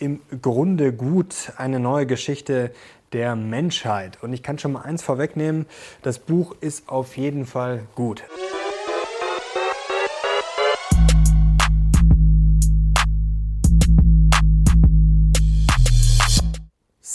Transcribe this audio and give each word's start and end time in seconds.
im 0.00 0.20
Grunde 0.42 0.92
gut, 0.92 1.52
eine 1.56 1.78
neue 1.78 2.06
Geschichte 2.06 2.72
der 3.12 3.36
Menschheit. 3.36 4.22
Und 4.22 4.32
ich 4.32 4.42
kann 4.42 4.58
schon 4.58 4.72
mal 4.72 4.82
eins 4.82 5.02
vorwegnehmen, 5.02 5.66
das 6.02 6.18
Buch 6.18 6.56
ist 6.60 6.88
auf 6.88 7.16
jeden 7.16 7.46
Fall 7.46 7.82
gut. 7.94 8.24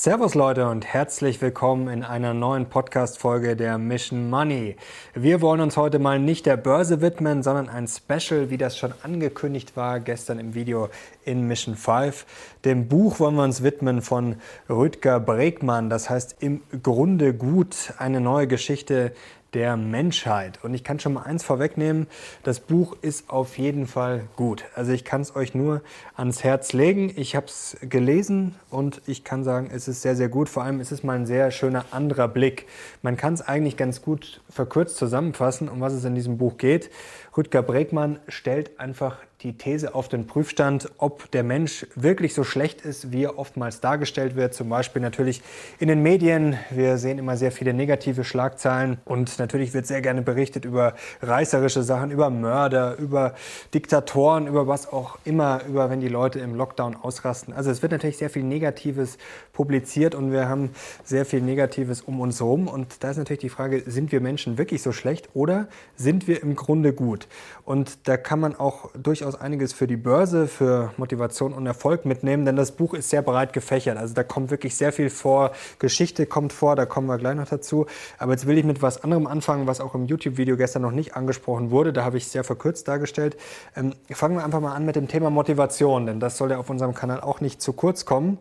Servus 0.06 0.36
Leute 0.36 0.70
und 0.70 0.86
herzlich 0.86 1.42
willkommen 1.42 1.88
in 1.88 2.04
einer 2.04 2.36
neuen 2.36 2.68
Podcast-Folge 2.68 3.56
der 3.56 3.80
Mission 3.80 4.30
Money. 4.30 4.76
Wir 5.16 5.42
wollen 5.42 5.62
uns 5.62 5.78
heute 5.78 5.98
mal 5.98 6.20
nicht 6.20 6.46
der 6.46 6.58
Börse 6.58 7.02
widmen, 7.02 7.42
sondern 7.42 7.70
ein 7.70 7.88
Special, 7.88 8.52
wie 8.52 8.57
das 8.57 8.78
schon 8.78 8.94
angekündigt 9.02 9.76
war 9.76 10.00
gestern 10.00 10.38
im 10.38 10.54
Video 10.54 10.89
in 11.24 11.48
Mission 11.48 11.76
5. 11.76 12.28
Dem 12.66 12.88
Buch 12.88 13.20
wollen 13.20 13.34
wir 13.34 13.46
uns 13.46 13.64
widmen 13.64 14.04
von 14.04 14.36
Rüdger 14.70 15.20
Bregmann, 15.20 15.89
das 15.89 16.07
heißt 16.07 16.36
im 16.40 16.62
Grunde 16.84 17.34
gut, 17.34 17.96
eine 17.98 18.21
neue 18.21 18.46
Geschichte 18.46 19.12
der 19.55 19.77
Menschheit. 19.77 20.59
Und 20.64 20.73
ich 20.73 20.83
kann 20.83 21.00
schon 21.00 21.14
mal 21.14 21.23
eins 21.23 21.43
vorwegnehmen, 21.43 22.07
das 22.43 22.59
Buch 22.59 22.97
ist 23.01 23.29
auf 23.29 23.57
jeden 23.57 23.87
Fall 23.87 24.25
gut. 24.36 24.65
Also 24.75 24.91
ich 24.91 25.05
kann 25.05 25.21
es 25.21 25.36
euch 25.36 25.55
nur 25.55 25.81
ans 26.15 26.43
Herz 26.43 26.73
legen. 26.73 27.11
Ich 27.15 27.36
habe 27.36 27.47
es 27.47 27.78
gelesen 27.81 28.55
und 28.69 29.01
ich 29.07 29.23
kann 29.23 29.45
sagen, 29.45 29.69
es 29.73 29.87
ist 29.87 30.01
sehr, 30.01 30.18
sehr 30.18 30.28
gut. 30.28 30.50
Vor 30.50 30.64
allem 30.64 30.81
ist 30.81 30.91
es 30.91 31.04
mal 31.04 31.15
ein 31.15 31.25
sehr 31.25 31.51
schöner 31.51 31.86
anderer 31.91 32.28
Blick. 32.28 32.67
Man 33.02 33.16
kann 33.16 33.33
es 33.33 33.41
eigentlich 33.41 33.78
ganz 33.78 34.02
gut 34.02 34.41
verkürzt 34.50 34.97
zusammenfassen, 34.97 35.69
um 35.69 35.80
was 35.80 35.94
es 35.94 36.03
in 36.03 36.16
diesem 36.16 36.38
Buch 36.38 36.58
geht. 36.58 36.92
Rüdger 37.38 37.64
Bregmann 37.64 38.20
stellt 38.30 38.80
einfach 38.80 39.17
die 39.42 39.58
These 39.58 39.94
auf 39.94 40.08
den 40.08 40.26
Prüfstand, 40.26 40.89
ob 40.98 41.30
der 41.31 41.44
Mensch 41.44 41.86
wirklich 41.95 42.34
so 42.34 42.44
schlecht 42.44 42.81
ist, 42.81 43.12
wie 43.12 43.26
er 43.26 43.38
oftmals 43.38 43.81
dargestellt 43.81 44.36
wird. 44.36 44.53
Zum 44.53 44.70
Beispiel 44.70 45.02
natürlich 45.02 45.42
in 45.78 45.88
den 45.88 46.02
Medien. 46.02 46.58
Wir 46.72 46.98
sehen 46.98 47.20
immer 47.20 47.38
sehr 47.38 47.52
viele 47.52 47.74
negative 47.74 48.24
Schlagzeilen 48.24 48.98
und 49.06 49.38
natürlich 49.38 49.74
wird 49.74 49.86
sehr 49.86 50.02
gerne 50.02 50.22
berichtet 50.22 50.66
über 50.66 50.96
reißerische 51.22 51.84
Sachen, 51.84 52.09
über 52.09 52.30
Mörder, 52.30 52.98
über 52.98 53.36
Diktatoren, 53.74 54.48
über 54.48 54.68
was 54.68 54.92
auch 54.92 55.20
immer, 55.26 55.62
über 55.68 55.90
wenn 55.90 56.00
die 56.00 56.08
Leute 56.08 56.40
im 56.40 56.56
Lockdown 56.56 56.96
ausrasten. 56.96 57.54
Also 57.54 57.70
es 57.70 57.81
wird 57.81 57.92
natürlich 57.92 58.18
sehr 58.18 58.30
viel 58.30 58.44
Negatives 58.44 59.18
publiziert 59.54 60.16
und 60.16 60.31
wir 60.31 60.50
haben 60.50 60.72
sehr 61.04 61.26
viel 61.26 61.42
Negatives 61.42 62.02
um 62.02 62.20
uns 62.20 62.40
herum. 62.40 62.68
Und 62.68 63.04
da 63.04 63.12
ist 63.12 63.18
natürlich 63.18 63.42
die 63.42 63.50
Frage, 63.50 63.84
sind 63.86 64.12
wir 64.12 64.22
Menschen 64.22 64.58
wirklich 64.58 64.81
so 64.81 64.92
schlecht 64.92 65.30
oder 65.34 65.68
sind 65.96 66.28
wir 66.28 66.42
im 66.42 66.56
Grunde 66.56 66.94
gut? 66.94 67.25
Und 67.64 68.08
da 68.08 68.18
kann 68.18 68.40
man 68.40 68.56
auch 68.56 68.92
durchaus 68.94 69.36
einiges 69.36 69.73
für 69.73 69.88
die 69.88 69.98
Börse, 69.98 70.48
für 70.48 70.94
Motivation 70.98 71.54
und 71.54 71.66
Erfolg 71.66 72.06
mitnehmen, 72.06 72.45
denn 72.45 72.56
das 72.56 72.72
Buch 72.72 72.94
ist 72.94 73.09
sehr 73.09 73.22
breit 73.22 73.54
gefächert. 73.54 73.98
Also 73.98 74.14
da 74.14 74.23
kommt 74.23 74.52
wirklich 74.52 74.76
sehr 74.76 74.92
viel 74.92 75.09
vor. 75.09 75.52
Geschichte 75.80 76.26
kommt 76.26 76.53
vor, 76.53 76.76
da 76.76 76.86
kommen 76.86 77.08
wir 77.08 77.18
gleich 77.18 77.36
noch 77.36 77.48
dazu. 77.48 77.86
Aber 78.18 78.34
jetzt 78.34 78.46
will 78.46 78.58
ich 78.58 78.66
mit 78.66 78.81
was 78.81 79.03
anderem 79.03 79.28
anfangen, 79.28 79.68
was 79.68 79.81
auch 79.81 79.96
im 79.96 80.06
YouTube-Video 80.06 80.58
gestern 80.58 80.84
noch 80.84 80.92
nicht 80.92 81.16
angesprochen 81.16 81.72
wurde. 81.72 81.94
Da 81.94 82.03
habe 82.03 82.18
ich 82.18 82.26
es 82.26 82.31
sehr 82.31 82.44
verkürzt 82.44 82.88
dargestellt. 82.88 83.38
Ähm, 83.76 83.94
fangen 84.12 84.36
wir 84.36 84.44
einfach 84.44 84.62
mal 84.62 84.73
an 84.73 84.86
mit 84.86 84.96
dem 84.96 85.08
Thema 85.08 85.30
Motivation, 85.30 86.06
denn 86.06 86.20
das 86.20 86.38
soll 86.38 86.52
ja 86.52 86.58
auf 86.58 86.70
unserem 86.70 86.94
Kanal 86.94 87.22
auch 87.22 87.42
nicht 87.42 87.62
zu 87.62 87.73
kurz 87.73 88.06
kommen. 88.06 88.38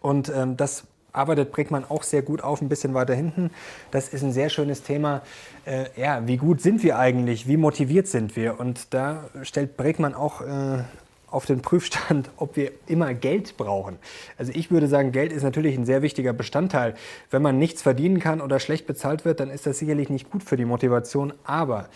Und 0.00 0.32
ähm, 0.34 0.56
das 0.56 0.84
arbeitet 1.16 1.52
Brickmann 1.52 1.84
auch 1.88 2.02
sehr 2.02 2.22
gut 2.22 2.42
auf, 2.42 2.60
ein 2.60 2.68
bisschen 2.68 2.94
weiter 2.94 3.14
hinten. 3.14 3.50
Das 3.90 4.08
ist 4.08 4.22
ein 4.22 4.32
sehr 4.32 4.48
schönes 4.48 4.82
Thema. 4.82 5.22
Äh, 5.64 5.86
ja, 5.96 6.26
wie 6.26 6.36
gut 6.36 6.60
sind 6.60 6.82
wir 6.82 6.98
eigentlich? 6.98 7.48
Wie 7.48 7.56
motiviert 7.56 8.06
sind 8.06 8.36
wir? 8.36 8.60
Und 8.60 8.94
da 8.94 9.24
stellt 9.42 9.76
Brickmann 9.76 10.14
auch 10.14 10.42
äh, 10.42 10.84
auf 11.30 11.46
den 11.46 11.60
Prüfstand, 11.60 12.30
ob 12.36 12.56
wir 12.56 12.72
immer 12.86 13.14
Geld 13.14 13.56
brauchen. 13.56 13.96
Also 14.38 14.52
ich 14.54 14.70
würde 14.70 14.88
sagen, 14.88 15.12
Geld 15.12 15.32
ist 15.32 15.42
natürlich 15.42 15.76
ein 15.76 15.84
sehr 15.84 16.02
wichtiger 16.02 16.32
Bestandteil. 16.32 16.94
Wenn 17.30 17.42
man 17.42 17.58
nichts 17.58 17.82
verdienen 17.82 18.20
kann 18.20 18.40
oder 18.40 18.60
schlecht 18.60 18.86
bezahlt 18.86 19.24
wird, 19.24 19.40
dann 19.40 19.50
ist 19.50 19.66
das 19.66 19.78
sicherlich 19.78 20.08
nicht 20.10 20.30
gut 20.30 20.42
für 20.42 20.56
die 20.56 20.64
Motivation. 20.64 21.32
Aber 21.44 21.88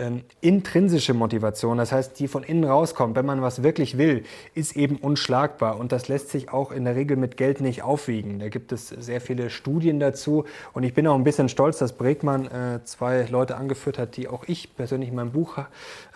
ähm, 0.00 0.22
intrinsische 0.40 1.14
Motivation, 1.14 1.76
das 1.78 1.92
heißt, 1.92 2.18
die 2.18 2.26
von 2.26 2.42
innen 2.42 2.64
rauskommt, 2.64 3.16
wenn 3.16 3.26
man 3.26 3.42
was 3.42 3.62
wirklich 3.62 3.98
will, 3.98 4.24
ist 4.54 4.76
eben 4.76 4.96
unschlagbar. 4.96 5.78
Und 5.78 5.92
das 5.92 6.08
lässt 6.08 6.30
sich 6.30 6.50
auch 6.50 6.72
in 6.72 6.84
der 6.84 6.96
Regel 6.96 7.16
mit 7.16 7.36
Geld 7.36 7.60
nicht 7.60 7.82
aufwiegen. 7.82 8.38
Da 8.38 8.48
gibt 8.48 8.72
es 8.72 8.88
sehr 8.88 9.20
viele 9.20 9.50
Studien 9.50 10.00
dazu. 10.00 10.44
Und 10.72 10.82
ich 10.82 10.94
bin 10.94 11.06
auch 11.06 11.14
ein 11.14 11.24
bisschen 11.24 11.48
stolz, 11.48 11.78
dass 11.78 11.92
Bregmann 11.92 12.46
äh, 12.46 12.80
zwei 12.84 13.26
Leute 13.30 13.56
angeführt 13.56 13.98
hat, 13.98 14.16
die 14.16 14.28
auch 14.28 14.44
ich 14.46 14.74
persönlich 14.74 15.10
in 15.10 15.14
meinem 15.14 15.32
Buch 15.32 15.58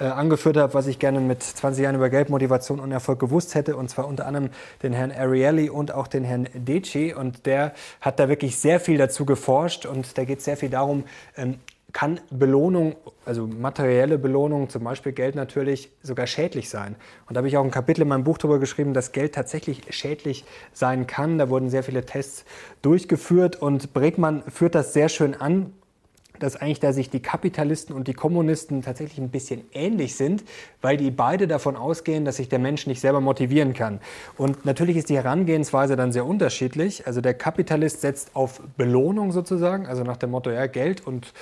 äh, 0.01 0.05
angeführt 0.05 0.57
habe, 0.57 0.73
was 0.75 0.87
ich 0.87 0.99
gerne 0.99 1.21
mit 1.21 1.43
20 1.43 1.85
Jahren 1.85 1.97
über 1.97 2.09
Geldmotivation 2.09 2.81
und 2.81 2.91
Erfolg 2.91 3.21
gewusst 3.21 3.55
hätte. 3.55 3.77
Und 3.77 3.91
zwar 3.91 4.09
unter 4.09 4.27
anderem 4.27 4.49
den 4.83 4.95
Herrn 4.95 5.13
Ariely 5.13 5.69
und 5.69 5.93
auch 5.93 6.07
den 6.07 6.25
Herrn 6.25 6.49
Deci. 6.55 7.15
Und 7.15 7.45
der 7.47 7.75
hat 8.01 8.19
da 8.19 8.29
wirklich 8.29 8.57
sehr 8.57 8.81
viel 8.81 8.97
dazu 8.97 9.27
geforscht. 9.27 9.85
Und 9.85 10.17
da 10.17 10.25
geht 10.25 10.39
es 10.39 10.45
sehr 10.47 10.57
viel 10.57 10.71
darum, 10.71 11.05
ähm, 11.37 11.59
kann 11.93 12.21
Belohnung, 12.31 12.97
also 13.25 13.47
materielle 13.47 14.19
Belohnung, 14.19 14.69
zum 14.69 14.83
Beispiel 14.85 15.13
Geld 15.13 15.35
natürlich, 15.37 15.91
sogar 16.03 16.27
schädlich 16.27 16.69
sein. 16.69 16.97
Und 17.29 17.35
da 17.35 17.39
habe 17.39 17.49
ich 17.49 17.57
auch 17.57 17.65
ein 17.65 17.71
Kapitel 17.71 18.03
in 18.03 18.09
meinem 18.09 18.25
Buch 18.25 18.39
darüber 18.39 18.59
geschrieben, 18.59 18.95
dass 18.95 19.13
Geld 19.13 19.35
tatsächlich 19.35 19.83
schädlich 19.91 20.45
sein 20.73 21.07
kann. 21.07 21.39
Da 21.39 21.49
wurden 21.49 21.71
sehr 21.71 21.85
viele 21.85 22.05
Tests 22.05 22.45
durchgeführt 22.83 23.57
und 23.57 23.95
Bregmann 23.95 24.43
führt 24.49 24.75
das 24.75 24.93
sehr 24.93 25.09
schön 25.09 25.35
an 25.35 25.73
dass 26.39 26.57
eigentlich 26.57 26.81
da 26.81 26.93
sich 26.93 27.11
die 27.11 27.21
Kapitalisten 27.21 27.95
und 27.95 28.09
die 28.09 28.15
Kommunisten 28.15 28.83
tatsächlich 28.83 29.19
ein 29.19 29.31
bisschen 29.31 29.65
ähnlich 29.73 30.17
sind, 30.17 30.45
weil 30.83 30.97
die 30.97 31.11
beide 31.11 31.47
davon 31.47 31.77
ausgehen, 31.77 32.25
dass 32.25 32.37
sich 32.37 32.49
der 32.49 32.59
Mensch 32.59 32.87
nicht 32.87 33.01
selber 33.01 33.21
motivieren 33.21 33.73
kann. 33.73 34.01
Und 34.37 34.65
natürlich 34.65 34.97
ist 34.97 35.09
die 35.09 35.17
Herangehensweise 35.17 35.97
dann 35.97 36.13
sehr 36.13 36.27
unterschiedlich. 36.27 37.07
Also 37.07 37.21
der 37.21 37.35
Kapitalist 37.35 38.01
setzt 38.01 38.35
auf 38.35 38.61
Belohnung 38.77 39.33
sozusagen, 39.33 39.87
also 39.87 40.03
nach 40.03 40.17
dem 40.17 40.31
Motto, 40.31 40.51
ja, 40.51 40.67
Geld 40.67 41.07
und 41.07 41.33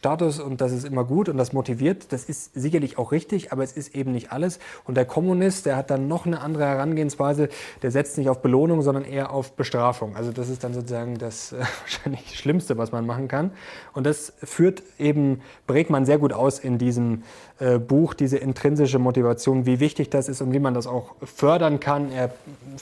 Status 0.00 0.40
und 0.40 0.62
das 0.62 0.72
ist 0.72 0.86
immer 0.86 1.04
gut 1.04 1.28
und 1.28 1.36
das 1.36 1.52
motiviert. 1.52 2.10
Das 2.10 2.24
ist 2.24 2.54
sicherlich 2.54 2.96
auch 2.96 3.12
richtig, 3.12 3.52
aber 3.52 3.62
es 3.62 3.72
ist 3.72 3.94
eben 3.94 4.12
nicht 4.12 4.32
alles. 4.32 4.58
Und 4.84 4.96
der 4.96 5.04
Kommunist, 5.04 5.66
der 5.66 5.76
hat 5.76 5.90
dann 5.90 6.08
noch 6.08 6.24
eine 6.24 6.40
andere 6.40 6.64
Herangehensweise, 6.64 7.50
der 7.82 7.90
setzt 7.90 8.16
nicht 8.16 8.30
auf 8.30 8.40
Belohnung, 8.40 8.80
sondern 8.80 9.04
eher 9.04 9.30
auf 9.30 9.52
Bestrafung. 9.52 10.16
Also 10.16 10.32
das 10.32 10.48
ist 10.48 10.64
dann 10.64 10.72
sozusagen 10.72 11.18
das 11.18 11.52
äh, 11.52 11.58
wahrscheinlich 11.82 12.38
Schlimmste, 12.38 12.78
was 12.78 12.92
man 12.92 13.04
machen 13.04 13.28
kann. 13.28 13.50
Und 13.92 14.06
das 14.06 14.32
führt 14.42 14.82
eben 14.98 15.42
Bregmann 15.66 16.06
sehr 16.06 16.16
gut 16.16 16.32
aus 16.32 16.58
in 16.58 16.78
diesem 16.78 17.22
äh, 17.58 17.78
Buch, 17.78 18.14
diese 18.14 18.38
intrinsische 18.38 18.98
Motivation, 18.98 19.66
wie 19.66 19.80
wichtig 19.80 20.08
das 20.08 20.30
ist 20.30 20.40
und 20.40 20.54
wie 20.54 20.60
man 20.60 20.72
das 20.72 20.86
auch 20.86 21.14
fördern 21.22 21.78
kann. 21.78 22.10
Er 22.10 22.30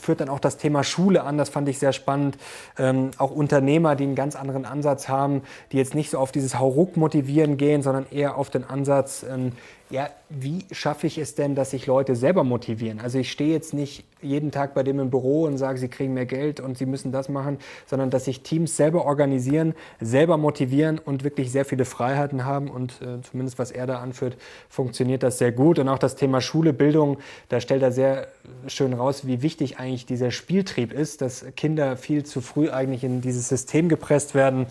führt 0.00 0.20
dann 0.20 0.28
auch 0.28 0.38
das 0.38 0.56
Thema 0.56 0.84
Schule 0.84 1.24
an, 1.24 1.36
das 1.36 1.48
fand 1.48 1.68
ich 1.68 1.80
sehr 1.80 1.92
spannend. 1.92 2.38
Ähm, 2.78 3.10
auch 3.18 3.32
Unternehmer, 3.32 3.96
die 3.96 4.04
einen 4.04 4.14
ganz 4.14 4.36
anderen 4.36 4.64
Ansatz 4.64 5.08
haben, 5.08 5.42
die 5.72 5.78
jetzt 5.78 5.96
nicht 5.96 6.10
so 6.10 6.18
auf 6.18 6.30
dieses 6.30 6.60
Hauruck 6.60 6.96
motivieren 7.08 7.56
gehen, 7.56 7.80
sondern 7.82 8.04
eher 8.10 8.36
auf 8.36 8.50
den 8.50 8.64
Ansatz, 8.64 9.24
ähm, 9.26 9.52
ja, 9.88 10.10
wie 10.28 10.66
schaffe 10.70 11.06
ich 11.06 11.16
es 11.16 11.34
denn, 11.34 11.54
dass 11.54 11.70
sich 11.70 11.86
Leute 11.86 12.14
selber 12.14 12.44
motivieren? 12.44 13.00
Also 13.00 13.18
ich 13.18 13.32
stehe 13.32 13.50
jetzt 13.50 13.72
nicht 13.72 14.04
jeden 14.20 14.50
Tag 14.50 14.74
bei 14.74 14.82
dem 14.82 15.00
im 15.00 15.08
Büro 15.08 15.44
und 15.44 15.56
sage, 15.56 15.78
sie 15.78 15.88
kriegen 15.88 16.12
mehr 16.12 16.26
Geld 16.26 16.60
und 16.60 16.76
sie 16.76 16.84
müssen 16.84 17.12
das 17.12 17.30
machen, 17.30 17.56
sondern 17.86 18.10
dass 18.10 18.26
sich 18.26 18.42
Teams 18.42 18.76
selber 18.76 19.06
organisieren, 19.06 19.74
selber 19.98 20.36
motivieren 20.36 20.98
und 20.98 21.24
wirklich 21.24 21.50
sehr 21.50 21.64
viele 21.64 21.86
Freiheiten 21.86 22.44
haben. 22.44 22.68
Und 22.68 23.00
äh, 23.00 23.22
zumindest 23.22 23.58
was 23.58 23.70
er 23.70 23.86
da 23.86 24.00
anführt, 24.00 24.36
funktioniert 24.68 25.22
das 25.22 25.38
sehr 25.38 25.52
gut. 25.52 25.78
Und 25.78 25.88
auch 25.88 25.98
das 25.98 26.16
Thema 26.16 26.42
Schule, 26.42 26.74
Bildung, 26.74 27.16
da 27.48 27.58
stellt 27.58 27.82
er 27.82 27.92
sehr 27.92 28.28
schön 28.66 28.92
raus, 28.92 29.26
wie 29.26 29.40
wichtig 29.40 29.78
eigentlich 29.78 30.04
dieser 30.04 30.30
Spieltrieb 30.30 30.92
ist, 30.92 31.22
dass 31.22 31.46
Kinder 31.56 31.96
viel 31.96 32.26
zu 32.26 32.42
früh 32.42 32.68
eigentlich 32.68 33.04
in 33.04 33.22
dieses 33.22 33.48
System 33.48 33.88
gepresst 33.88 34.34
werden 34.34 34.66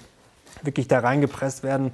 wirklich 0.64 0.88
da 0.88 1.00
reingepresst 1.00 1.64
werden 1.64 1.92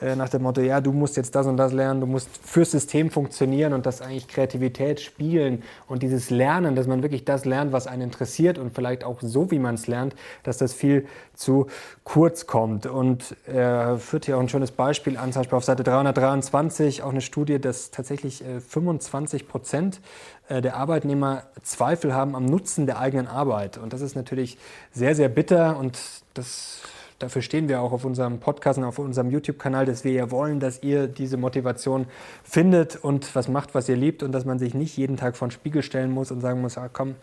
äh, 0.00 0.16
nach 0.16 0.28
dem 0.28 0.42
Motto, 0.42 0.60
ja, 0.60 0.80
du 0.80 0.92
musst 0.92 1.16
jetzt 1.16 1.34
das 1.34 1.46
und 1.46 1.56
das 1.56 1.72
lernen, 1.72 2.00
du 2.00 2.06
musst 2.06 2.28
fürs 2.42 2.70
System 2.70 3.10
funktionieren 3.10 3.72
und 3.72 3.86
dass 3.86 4.02
eigentlich 4.02 4.28
Kreativität, 4.28 5.00
Spielen 5.00 5.62
und 5.88 6.02
dieses 6.02 6.30
Lernen, 6.30 6.76
dass 6.76 6.86
man 6.86 7.02
wirklich 7.02 7.24
das 7.24 7.44
lernt, 7.44 7.72
was 7.72 7.86
einen 7.86 8.02
interessiert 8.02 8.58
und 8.58 8.74
vielleicht 8.74 9.04
auch 9.04 9.20
so, 9.20 9.50
wie 9.50 9.58
man 9.58 9.74
es 9.74 9.86
lernt, 9.86 10.14
dass 10.42 10.58
das 10.58 10.72
viel 10.72 11.06
zu 11.34 11.66
kurz 12.04 12.46
kommt. 12.46 12.86
Und 12.86 13.36
er 13.46 13.98
führt 13.98 14.26
hier 14.26 14.36
auch 14.36 14.40
ein 14.40 14.48
schönes 14.48 14.70
Beispiel 14.70 15.16
an, 15.16 15.32
zum 15.32 15.40
Beispiel 15.40 15.56
auf 15.56 15.64
Seite 15.64 15.82
323 15.84 17.02
auch 17.02 17.10
eine 17.10 17.20
Studie, 17.20 17.60
dass 17.60 17.90
tatsächlich 17.90 18.44
äh, 18.44 18.60
25 18.60 19.48
Prozent 19.48 20.00
äh, 20.48 20.62
der 20.62 20.76
Arbeitnehmer 20.76 21.44
Zweifel 21.62 22.14
haben 22.14 22.34
am 22.34 22.44
Nutzen 22.44 22.86
der 22.86 22.98
eigenen 22.98 23.26
Arbeit. 23.26 23.78
Und 23.78 23.92
das 23.92 24.00
ist 24.00 24.16
natürlich 24.16 24.58
sehr, 24.92 25.14
sehr 25.14 25.28
bitter 25.28 25.76
und 25.76 25.98
das 26.34 26.80
Dafür 27.18 27.40
stehen 27.40 27.68
wir 27.68 27.80
auch 27.80 27.92
auf 27.92 28.04
unserem 28.04 28.40
Podcast 28.40 28.78
und 28.78 28.84
auf 28.84 28.98
unserem 28.98 29.30
YouTube-Kanal, 29.30 29.86
dass 29.86 30.04
wir 30.04 30.12
ja 30.12 30.30
wollen, 30.30 30.60
dass 30.60 30.82
ihr 30.82 31.06
diese 31.06 31.36
Motivation 31.36 32.06
findet 32.44 32.96
und 32.96 33.34
was 33.34 33.48
macht, 33.48 33.74
was 33.74 33.88
ihr 33.88 33.96
liebt 33.96 34.22
und 34.22 34.32
dass 34.32 34.44
man 34.44 34.58
sich 34.58 34.74
nicht 34.74 34.96
jeden 34.96 35.16
Tag 35.16 35.36
vor 35.36 35.48
den 35.48 35.52
Spiegel 35.52 35.82
stellen 35.82 36.10
muss 36.10 36.30
und 36.30 36.40
sagen 36.42 36.60
muss, 36.60 36.76
ah, 36.76 36.90
komm, 36.92 37.14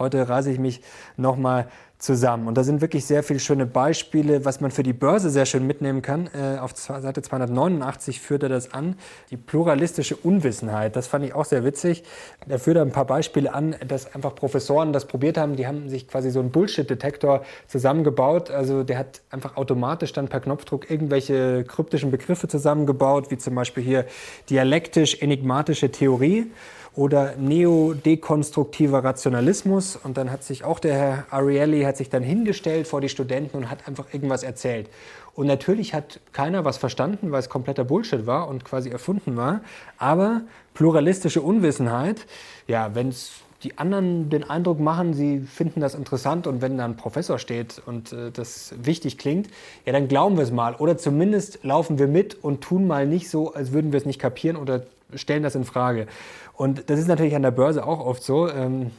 Heute 0.00 0.30
reise 0.30 0.50
ich 0.50 0.58
mich 0.58 0.80
nochmal 1.18 1.68
zusammen. 2.00 2.48
Und 2.48 2.56
da 2.56 2.64
sind 2.64 2.80
wirklich 2.80 3.04
sehr 3.04 3.22
viele 3.22 3.38
schöne 3.38 3.66
Beispiele, 3.66 4.44
was 4.44 4.60
man 4.60 4.70
für 4.70 4.82
die 4.82 4.92
Börse 4.92 5.30
sehr 5.30 5.46
schön 5.46 5.66
mitnehmen 5.66 6.02
kann. 6.02 6.28
Äh, 6.28 6.58
auf 6.58 6.72
Seite 6.76 7.22
289 7.22 8.20
führt 8.20 8.42
er 8.42 8.48
das 8.48 8.72
an, 8.72 8.96
die 9.30 9.36
pluralistische 9.36 10.16
Unwissenheit. 10.16 10.96
Das 10.96 11.06
fand 11.06 11.24
ich 11.24 11.34
auch 11.34 11.44
sehr 11.44 11.64
witzig. 11.64 12.02
Er 12.48 12.58
führt 12.58 12.78
ein 12.78 12.90
paar 12.90 13.04
Beispiele 13.04 13.52
an, 13.52 13.76
dass 13.86 14.14
einfach 14.14 14.34
Professoren 14.34 14.92
das 14.92 15.04
probiert 15.04 15.36
haben. 15.36 15.56
Die 15.56 15.66
haben 15.66 15.88
sich 15.88 16.08
quasi 16.08 16.30
so 16.30 16.40
einen 16.40 16.50
Bullshit-Detektor 16.50 17.44
zusammengebaut. 17.68 18.50
Also 18.50 18.82
der 18.82 18.98
hat 18.98 19.20
einfach 19.30 19.56
automatisch 19.56 20.12
dann 20.12 20.28
per 20.28 20.40
Knopfdruck 20.40 20.90
irgendwelche 20.90 21.64
kryptischen 21.64 22.10
Begriffe 22.10 22.48
zusammengebaut, 22.48 23.30
wie 23.30 23.38
zum 23.38 23.54
Beispiel 23.54 23.84
hier 23.84 24.06
dialektisch-enigmatische 24.48 25.90
Theorie 25.90 26.50
oder 26.94 27.36
neodekonstruktiver 27.36 29.04
Rationalismus. 29.04 29.96
Und 29.96 30.16
dann 30.16 30.30
hat 30.30 30.42
sich 30.42 30.64
auch 30.64 30.78
der 30.78 30.94
Herr 30.94 31.26
Ariely 31.30 31.82
hat 31.82 31.96
sich 31.96 32.10
dann 32.10 32.22
hingestellt 32.22 32.86
vor 32.86 33.00
die 33.00 33.08
Studenten 33.08 33.56
und 33.56 33.70
hat 33.70 33.86
einfach 33.86 34.12
irgendwas 34.12 34.42
erzählt. 34.42 34.88
Und 35.34 35.46
natürlich 35.46 35.94
hat 35.94 36.20
keiner 36.32 36.64
was 36.64 36.76
verstanden, 36.76 37.30
weil 37.30 37.40
es 37.40 37.48
kompletter 37.48 37.84
Bullshit 37.84 38.26
war 38.26 38.48
und 38.48 38.64
quasi 38.64 38.90
erfunden 38.90 39.36
war. 39.36 39.60
Aber 39.96 40.42
pluralistische 40.74 41.40
Unwissenheit, 41.40 42.26
ja, 42.66 42.94
wenn 42.94 43.08
es 43.08 43.32
die 43.62 43.78
anderen 43.78 44.30
den 44.30 44.48
Eindruck 44.48 44.80
machen, 44.80 45.12
sie 45.12 45.40
finden 45.40 45.80
das 45.80 45.94
interessant 45.94 46.46
und 46.46 46.62
wenn 46.62 46.78
da 46.78 46.84
ein 46.86 46.96
Professor 46.96 47.38
steht 47.38 47.80
und 47.84 48.12
äh, 48.12 48.30
das 48.30 48.74
wichtig 48.82 49.18
klingt, 49.18 49.48
ja, 49.84 49.92
dann 49.92 50.08
glauben 50.08 50.36
wir 50.36 50.44
es 50.44 50.50
mal. 50.50 50.74
Oder 50.74 50.96
zumindest 50.96 51.62
laufen 51.62 51.98
wir 51.98 52.08
mit 52.08 52.42
und 52.42 52.62
tun 52.62 52.86
mal 52.86 53.06
nicht 53.06 53.28
so, 53.28 53.52
als 53.52 53.72
würden 53.72 53.92
wir 53.92 53.98
es 53.98 54.06
nicht 54.06 54.18
kapieren 54.18 54.56
oder 54.56 54.82
stellen 55.14 55.42
das 55.42 55.54
in 55.54 55.64
Frage. 55.64 56.06
Und 56.54 56.90
das 56.90 56.98
ist 56.98 57.08
natürlich 57.08 57.34
an 57.34 57.42
der 57.42 57.50
Börse 57.50 57.86
auch 57.86 58.04
oft 58.04 58.22
so. 58.22 58.48
Ähm, 58.48 58.90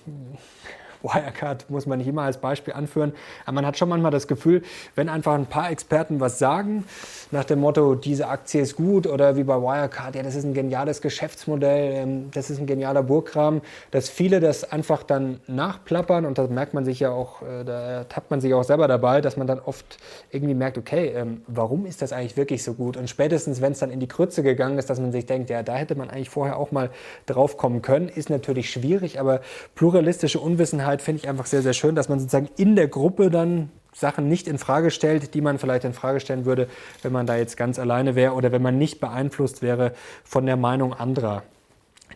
Wirecard 1.03 1.69
muss 1.69 1.86
man 1.86 2.00
nicht 2.00 2.07
immer 2.07 2.24
als 2.24 2.38
Beispiel 2.38 2.74
anführen, 2.74 3.13
aber 3.45 3.56
man 3.56 3.65
hat 3.65 3.77
schon 3.77 3.89
manchmal 3.89 4.12
das 4.12 4.27
Gefühl, 4.27 4.62
wenn 4.95 5.09
einfach 5.09 5.33
ein 5.33 5.45
paar 5.45 5.71
Experten 5.71 6.19
was 6.19 6.39
sagen, 6.39 6.86
nach 7.31 7.45
dem 7.45 7.59
Motto, 7.59 7.95
diese 7.95 8.27
Aktie 8.27 8.62
ist 8.62 8.75
gut 8.75 9.07
oder 9.07 9.36
wie 9.36 9.44
bei 9.44 9.56
Wirecard, 9.56 10.15
ja, 10.15 10.24
das 10.24 10.36
ist 10.36 10.44
ein 10.44 10.53
geniales 10.53 11.01
Geschäftsmodell, 11.01 11.94
ähm, 11.94 12.31
das 12.31 12.50
ist 12.50 12.59
ein 12.59 12.65
genialer 12.65 13.03
Burgkram, 13.03 13.62
dass 13.92 14.09
viele 14.09 14.39
das 14.39 14.71
einfach 14.71 15.03
dann 15.03 15.39
nachplappern 15.48 16.25
und 16.25 16.38
da 16.38 16.48
merkt 16.48 16.74
man 16.74 16.86
sich 16.86 17.00
ja 17.00 17.12
auch, 17.12 17.42
äh, 17.42 17.63
da 17.63 18.03
tappt 18.06 18.31
man 18.31 18.42
sich 18.42 18.53
auch 18.53 18.63
selber 18.63 18.88
dabei, 18.88 19.21
dass 19.21 19.38
man 19.38 19.48
dann 19.48 19.59
oft 19.59 19.98
irgendwie 20.31 20.53
merkt, 20.53 20.77
okay, 20.77 21.13
ähm, 21.15 21.42
warum 21.48 21.86
ist 21.86 22.01
das 22.01 22.13
eigentlich 22.13 22.38
wirklich 22.38 22.63
so 22.63 22.74
gut? 22.74 22.98
Und 22.98 23.09
spätestens, 23.09 23.62
wenn 23.62 23.71
es 23.71 23.80
dann 23.80 23.92
in 23.92 24.00
die 24.00 24.07
Krütze 24.07 24.44
gegangen 24.44 24.77
ist, 24.77 24.89
dass 24.89 25.00
man 25.00 25.12
sich 25.12 25.25
denkt, 25.25 25.50
ja, 25.50 25.63
da 25.63 25.75
hätte 25.75 25.95
man 25.95 26.09
eigentlich 26.09 26.30
vorher 26.30 26.57
auch 26.57 26.71
mal 26.71 26.89
drauf 27.25 27.57
kommen 27.57 27.81
können, 27.81 28.09
ist 28.09 28.30
natürlich 28.30 28.69
schwierig, 28.69 29.19
aber 29.19 29.42
pluralistische 29.75 30.39
Unwissenheit 30.39 30.90
finde 30.99 31.21
ich 31.21 31.29
einfach 31.29 31.45
sehr, 31.45 31.61
sehr 31.61 31.73
schön, 31.73 31.93
dass 31.93 32.09
man 32.09 32.19
sozusagen 32.19 32.49
in 32.57 32.75
der 32.75 32.88
Gruppe 32.88 33.29
dann 33.29 33.69
Sachen 33.93 34.27
nicht 34.27 34.47
in 34.47 34.57
Frage 34.57 34.89
stellt, 34.89 35.33
die 35.33 35.41
man 35.41 35.59
vielleicht 35.59 35.85
in 35.85 35.93
Frage 35.93 36.19
stellen 36.19 36.45
würde, 36.45 36.67
wenn 37.03 37.11
man 37.11 37.27
da 37.27 37.35
jetzt 37.35 37.57
ganz 37.57 37.77
alleine 37.77 38.15
wäre 38.15 38.33
oder 38.33 38.51
wenn 38.51 38.61
man 38.61 38.77
nicht 38.77 38.99
beeinflusst 38.99 39.61
wäre 39.61 39.93
von 40.23 40.45
der 40.45 40.57
Meinung 40.57 40.93
anderer. 40.93 41.43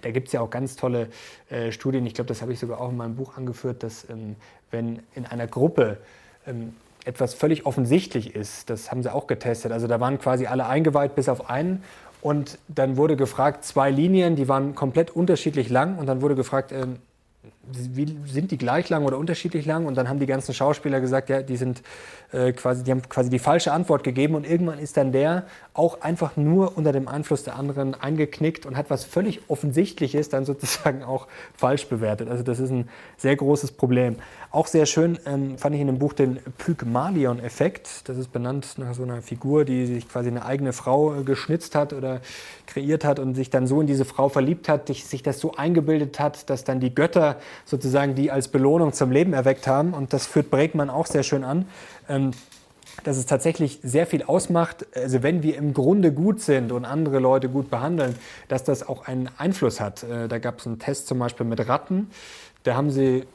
Da 0.01 0.11
gibt 0.11 0.27
es 0.27 0.33
ja 0.33 0.41
auch 0.41 0.49
ganz 0.49 0.75
tolle 0.75 1.09
äh, 1.49 1.71
Studien, 1.71 2.05
ich 2.05 2.13
glaube, 2.13 2.27
das 2.27 2.41
habe 2.41 2.53
ich 2.53 2.59
sogar 2.59 2.81
auch 2.81 2.89
in 2.89 2.97
meinem 2.97 3.15
Buch 3.15 3.37
angeführt, 3.37 3.83
dass 3.83 4.09
ähm, 4.09 4.35
wenn 4.71 4.99
in 5.15 5.25
einer 5.25 5.47
Gruppe 5.47 5.97
ähm, 6.47 6.73
etwas 7.05 7.33
völlig 7.33 7.65
offensichtlich 7.65 8.35
ist, 8.35 8.69
das 8.69 8.91
haben 8.91 9.03
sie 9.03 9.13
auch 9.13 9.27
getestet, 9.27 9.71
also 9.71 9.87
da 9.87 9.99
waren 9.99 10.17
quasi 10.19 10.47
alle 10.47 10.65
eingeweiht 10.65 11.15
bis 11.15 11.29
auf 11.29 11.49
einen. 11.49 11.83
Und 12.21 12.57
dann 12.67 12.97
wurde 12.97 13.15
gefragt, 13.15 13.65
zwei 13.65 13.91
Linien, 13.91 14.35
die 14.35 14.47
waren 14.47 14.73
komplett 14.73 15.11
unterschiedlich 15.11 15.69
lang. 15.69 15.99
Und 15.99 16.07
dann 16.07 16.23
wurde 16.23 16.33
gefragt, 16.33 16.71
ähm, 16.71 16.97
wie, 17.71 18.17
sind 18.25 18.51
die 18.51 18.57
gleich 18.57 18.89
lang 18.89 19.05
oder 19.05 19.17
unterschiedlich 19.17 19.65
lang? 19.65 19.85
Und 19.85 19.95
dann 19.95 20.09
haben 20.09 20.19
die 20.19 20.25
ganzen 20.25 20.53
Schauspieler 20.53 21.01
gesagt, 21.01 21.29
ja, 21.29 21.41
die 21.41 21.57
sind 21.57 21.81
äh, 22.31 22.53
quasi, 22.53 22.83
die 22.83 22.91
haben 22.91 23.01
quasi 23.07 23.29
die 23.29 23.39
falsche 23.39 23.71
Antwort 23.71 24.03
gegeben 24.03 24.35
und 24.35 24.45
irgendwann 24.45 24.79
ist 24.79 24.97
dann 24.97 25.11
der 25.11 25.45
auch 25.73 26.01
einfach 26.01 26.37
nur 26.37 26.77
unter 26.77 26.91
dem 26.91 27.07
Einfluss 27.07 27.43
der 27.43 27.55
anderen 27.55 27.95
eingeknickt 27.95 28.65
und 28.65 28.77
hat 28.77 28.89
was 28.89 29.03
völlig 29.03 29.41
Offensichtliches 29.49 30.29
dann 30.29 30.45
sozusagen 30.45 31.03
auch 31.03 31.27
falsch 31.55 31.87
bewertet. 31.87 32.29
Also 32.29 32.43
das 32.43 32.59
ist 32.59 32.71
ein 32.71 32.89
sehr 33.17 33.35
großes 33.35 33.71
Problem. 33.71 34.17
Auch 34.51 34.67
sehr 34.67 34.85
schön 34.85 35.19
ähm, 35.25 35.57
fand 35.57 35.75
ich 35.75 35.81
in 35.81 35.87
dem 35.87 35.99
Buch 35.99 36.13
den 36.13 36.39
Pygmalion-Effekt. 36.57 38.07
Das 38.07 38.17
ist 38.17 38.31
benannt 38.31 38.75
nach 38.77 38.93
so 38.93 39.03
einer 39.03 39.21
Figur, 39.21 39.65
die 39.65 39.85
sich 39.85 40.07
quasi 40.07 40.29
eine 40.29 40.45
eigene 40.45 40.71
Frau 40.71 41.13
äh, 41.13 41.23
geschnitzt 41.23 41.75
hat 41.75 41.91
oder 41.93 42.21
kreiert 42.67 43.03
hat 43.03 43.19
und 43.19 43.35
sich 43.35 43.49
dann 43.49 43.67
so 43.67 43.81
in 43.81 43.87
diese 43.87 44.05
Frau 44.05 44.29
verliebt 44.29 44.69
hat, 44.69 44.87
sich 44.87 45.23
das 45.23 45.39
so 45.39 45.55
eingebildet 45.55 46.19
hat, 46.19 46.49
dass 46.49 46.63
dann 46.63 46.79
die 46.79 46.93
Götter 46.93 47.37
sozusagen 47.63 48.15
die 48.15 48.31
als 48.31 48.47
Belohnung 48.47 48.93
zum 48.93 49.11
Leben 49.11 49.33
erweckt 49.33 49.67
haben. 49.67 49.93
Und 49.93 50.13
das 50.13 50.27
führt 50.27 50.51
Bregmann 50.51 50.89
auch 50.89 51.05
sehr 51.05 51.23
schön 51.23 51.43
an. 51.43 51.65
Ähm, 52.09 52.31
dass 53.03 53.17
es 53.17 53.25
tatsächlich 53.25 53.79
sehr 53.83 54.07
viel 54.07 54.23
ausmacht, 54.23 54.85
also 54.95 55.21
wenn 55.21 55.43
wir 55.43 55.57
im 55.57 55.73
Grunde 55.73 56.11
gut 56.13 56.41
sind 56.41 56.71
und 56.71 56.85
andere 56.85 57.19
Leute 57.19 57.49
gut 57.49 57.69
behandeln, 57.69 58.15
dass 58.47 58.63
das 58.63 58.87
auch 58.87 59.05
einen 59.05 59.29
Einfluss 59.37 59.81
hat. 59.81 60.03
Äh, 60.03 60.27
da 60.27 60.39
gab 60.39 60.59
es 60.59 60.67
einen 60.67 60.79
Test 60.79 61.07
zum 61.07 61.19
Beispiel 61.19 61.45
mit 61.45 61.67
Ratten. 61.67 62.09
Da 62.63 62.75
haben 62.75 62.89
sie 62.89 63.25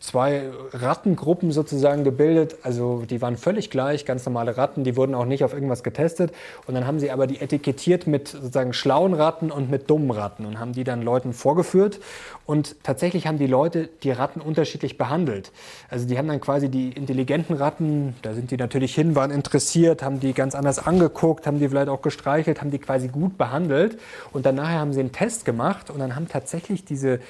zwei 0.00 0.48
Rattengruppen 0.72 1.52
sozusagen 1.52 2.04
gebildet. 2.04 2.56
Also 2.62 3.04
die 3.08 3.20
waren 3.20 3.36
völlig 3.36 3.70
gleich, 3.70 4.06
ganz 4.06 4.24
normale 4.24 4.56
Ratten, 4.56 4.82
die 4.82 4.96
wurden 4.96 5.14
auch 5.14 5.26
nicht 5.26 5.44
auf 5.44 5.52
irgendwas 5.52 5.82
getestet. 5.82 6.32
Und 6.66 6.74
dann 6.74 6.86
haben 6.86 6.98
sie 6.98 7.10
aber 7.10 7.26
die 7.26 7.40
etikettiert 7.40 8.06
mit 8.06 8.28
sozusagen 8.28 8.72
schlauen 8.72 9.12
Ratten 9.12 9.50
und 9.50 9.70
mit 9.70 9.90
dummen 9.90 10.10
Ratten 10.10 10.46
und 10.46 10.58
haben 10.58 10.72
die 10.72 10.84
dann 10.84 11.02
Leuten 11.02 11.34
vorgeführt. 11.34 12.00
Und 12.46 12.82
tatsächlich 12.82 13.26
haben 13.26 13.38
die 13.38 13.46
Leute 13.46 13.88
die 14.02 14.10
Ratten 14.10 14.40
unterschiedlich 14.40 14.96
behandelt. 14.96 15.52
Also 15.90 16.08
die 16.08 16.16
haben 16.16 16.28
dann 16.28 16.40
quasi 16.40 16.70
die 16.70 16.88
intelligenten 16.90 17.54
Ratten, 17.54 18.16
da 18.22 18.32
sind 18.32 18.50
die 18.50 18.56
natürlich 18.56 18.94
hin, 18.94 19.14
waren 19.14 19.30
interessiert, 19.30 20.02
haben 20.02 20.18
die 20.18 20.32
ganz 20.32 20.54
anders 20.54 20.78
angeguckt, 20.78 21.46
haben 21.46 21.58
die 21.58 21.68
vielleicht 21.68 21.88
auch 21.88 22.00
gestreichelt, 22.00 22.60
haben 22.60 22.70
die 22.70 22.78
quasi 22.78 23.08
gut 23.08 23.36
behandelt. 23.36 23.98
Und 24.32 24.46
dann 24.46 24.54
nachher 24.54 24.80
haben 24.80 24.94
sie 24.94 25.00
einen 25.00 25.12
Test 25.12 25.44
gemacht 25.44 25.90
und 25.90 25.98
dann 25.98 26.16
haben 26.16 26.26
tatsächlich 26.26 26.86
diese 26.86 27.20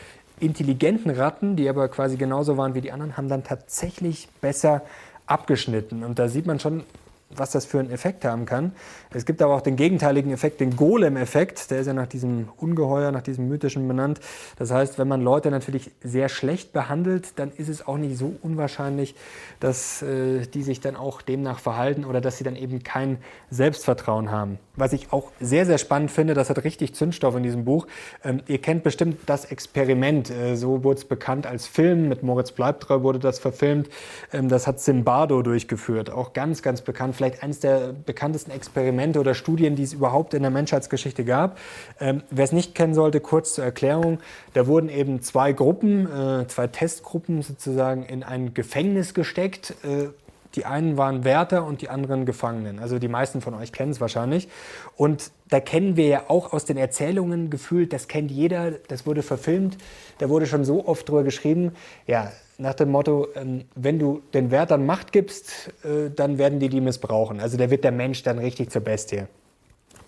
intelligenten 0.40 1.10
Ratten, 1.10 1.56
die 1.56 1.68
aber 1.68 1.88
quasi 1.88 2.16
genauso 2.16 2.56
waren 2.56 2.74
wie 2.74 2.80
die 2.80 2.92
anderen, 2.92 3.16
haben 3.16 3.28
dann 3.28 3.44
tatsächlich 3.44 4.28
besser 4.40 4.82
abgeschnitten. 5.26 6.02
Und 6.02 6.18
da 6.18 6.28
sieht 6.28 6.46
man 6.46 6.58
schon, 6.58 6.82
was 7.30 7.52
das 7.52 7.64
für 7.64 7.78
einen 7.78 7.90
Effekt 7.90 8.24
haben 8.24 8.44
kann. 8.44 8.72
Es 9.12 9.24
gibt 9.24 9.40
aber 9.40 9.54
auch 9.54 9.60
den 9.60 9.76
gegenteiligen 9.76 10.32
Effekt, 10.32 10.60
den 10.60 10.76
Golem-Effekt. 10.76 11.70
Der 11.70 11.80
ist 11.80 11.86
ja 11.86 11.92
nach 11.92 12.08
diesem 12.08 12.48
Ungeheuer, 12.56 13.12
nach 13.12 13.22
diesem 13.22 13.48
mythischen 13.48 13.86
benannt. 13.86 14.20
Das 14.56 14.70
heißt, 14.70 14.98
wenn 14.98 15.08
man 15.08 15.22
Leute 15.22 15.50
natürlich 15.50 15.90
sehr 16.02 16.28
schlecht 16.28 16.72
behandelt, 16.72 17.38
dann 17.38 17.52
ist 17.52 17.68
es 17.68 17.86
auch 17.86 17.98
nicht 17.98 18.18
so 18.18 18.34
unwahrscheinlich, 18.42 19.14
dass 19.60 20.02
äh, 20.02 20.46
die 20.46 20.62
sich 20.62 20.80
dann 20.80 20.96
auch 20.96 21.22
demnach 21.22 21.60
verhalten 21.60 22.04
oder 22.04 22.20
dass 22.20 22.38
sie 22.38 22.44
dann 22.44 22.56
eben 22.56 22.82
kein 22.82 23.18
Selbstvertrauen 23.50 24.30
haben. 24.30 24.58
Was 24.80 24.94
ich 24.94 25.12
auch 25.12 25.30
sehr, 25.40 25.66
sehr 25.66 25.76
spannend 25.76 26.10
finde, 26.10 26.32
das 26.32 26.48
hat 26.48 26.64
richtig 26.64 26.94
Zündstoff 26.94 27.36
in 27.36 27.42
diesem 27.42 27.66
Buch. 27.66 27.86
Ähm, 28.24 28.40
ihr 28.46 28.58
kennt 28.58 28.82
bestimmt 28.82 29.18
das 29.26 29.44
Experiment. 29.44 30.30
Äh, 30.30 30.56
so 30.56 30.82
wurde 30.82 31.00
es 31.00 31.04
bekannt 31.04 31.46
als 31.46 31.66
Film. 31.66 32.08
Mit 32.08 32.22
Moritz 32.22 32.52
Bleibtreu 32.52 33.02
wurde 33.02 33.18
das 33.18 33.38
verfilmt. 33.38 33.90
Ähm, 34.32 34.48
das 34.48 34.66
hat 34.66 34.80
Zimbardo 34.80 35.42
durchgeführt. 35.42 36.08
Auch 36.08 36.32
ganz, 36.32 36.62
ganz 36.62 36.80
bekannt 36.80 37.14
vielleicht 37.14 37.42
eines 37.42 37.60
der 37.60 37.92
bekanntesten 37.92 38.52
Experimente 38.52 39.20
oder 39.20 39.34
Studien, 39.34 39.76
die 39.76 39.82
es 39.82 39.92
überhaupt 39.92 40.32
in 40.32 40.40
der 40.40 40.50
Menschheitsgeschichte 40.50 41.26
gab. 41.26 41.58
Ähm, 42.00 42.22
Wer 42.30 42.44
es 42.44 42.52
nicht 42.52 42.74
kennen 42.74 42.94
sollte, 42.94 43.20
kurz 43.20 43.54
zur 43.54 43.64
Erklärung. 43.64 44.18
Da 44.54 44.66
wurden 44.66 44.88
eben 44.88 45.20
zwei 45.20 45.52
Gruppen, 45.52 46.06
äh, 46.06 46.46
zwei 46.46 46.68
Testgruppen 46.68 47.42
sozusagen 47.42 48.04
in 48.04 48.22
ein 48.22 48.54
Gefängnis 48.54 49.12
gesteckt. 49.12 49.74
Äh, 49.84 50.08
die 50.54 50.64
einen 50.64 50.96
waren 50.96 51.24
Wärter 51.24 51.64
und 51.64 51.82
die 51.82 51.88
anderen 51.88 52.26
Gefangenen. 52.26 52.78
Also 52.78 52.98
die 52.98 53.08
meisten 53.08 53.40
von 53.40 53.54
euch 53.54 53.72
kennen 53.72 53.92
es 53.92 54.00
wahrscheinlich. 54.00 54.48
Und 54.96 55.30
da 55.48 55.60
kennen 55.60 55.96
wir 55.96 56.06
ja 56.06 56.22
auch 56.28 56.52
aus 56.52 56.64
den 56.64 56.76
Erzählungen 56.76 57.50
gefühlt, 57.50 57.92
das 57.92 58.08
kennt 58.08 58.30
jeder, 58.30 58.72
das 58.88 59.06
wurde 59.06 59.22
verfilmt, 59.22 59.76
da 60.18 60.28
wurde 60.28 60.46
schon 60.46 60.64
so 60.64 60.86
oft 60.86 61.08
drüber 61.08 61.24
geschrieben. 61.24 61.72
Ja, 62.06 62.32
nach 62.58 62.74
dem 62.74 62.90
Motto, 62.90 63.28
ähm, 63.34 63.64
wenn 63.74 63.98
du 63.98 64.22
den 64.34 64.50
Wärtern 64.50 64.84
Macht 64.84 65.12
gibst, 65.12 65.72
äh, 65.82 66.10
dann 66.14 66.38
werden 66.38 66.60
die 66.60 66.68
die 66.68 66.80
missbrauchen. 66.80 67.40
Also 67.40 67.56
da 67.56 67.70
wird 67.70 67.84
der 67.84 67.92
Mensch 67.92 68.22
dann 68.22 68.38
richtig 68.38 68.70
zur 68.70 68.82
Bestie. 68.82 69.26